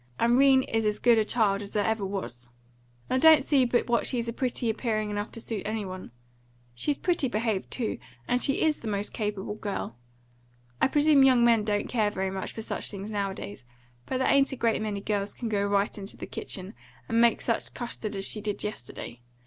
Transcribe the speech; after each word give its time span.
And 0.17 0.35
'Rene 0.35 0.65
is 0.67 0.83
as 0.83 0.97
good 0.97 1.19
a 1.19 1.23
child 1.23 1.61
as 1.61 1.75
ever 1.75 1.97
there 1.99 2.05
was; 2.07 2.47
and 3.07 3.23
I 3.23 3.33
don't 3.35 3.45
see 3.45 3.65
but 3.65 3.85
what 3.85 4.07
she's 4.07 4.27
pretty 4.31 4.67
appearing 4.67 5.11
enough 5.11 5.31
to 5.33 5.39
suit 5.39 5.61
any 5.63 5.85
one. 5.85 6.09
She's 6.73 6.97
pretty 6.97 7.27
behaved, 7.27 7.69
too; 7.69 7.99
and 8.27 8.41
she 8.41 8.63
IS 8.63 8.79
the 8.79 8.87
most 8.87 9.13
capable 9.13 9.53
girl. 9.53 9.95
I 10.81 10.87
presume 10.87 11.23
young 11.23 11.45
men 11.45 11.63
don't 11.63 11.87
care 11.87 12.09
very 12.09 12.31
much 12.31 12.51
for 12.51 12.63
such 12.63 12.89
things 12.89 13.11
nowadays; 13.11 13.63
but 14.07 14.17
there 14.17 14.27
ain't 14.27 14.51
a 14.51 14.55
great 14.55 14.81
many 14.81 15.01
girls 15.01 15.35
can 15.35 15.49
go 15.49 15.63
right 15.67 15.95
into 15.95 16.17
the 16.17 16.25
kitchen, 16.25 16.73
and 17.07 17.21
make 17.21 17.39
such 17.39 17.67
a 17.67 17.71
custard 17.71 18.15
as 18.15 18.25
she 18.25 18.41
did 18.41 18.63
yesterday. 18.63 19.21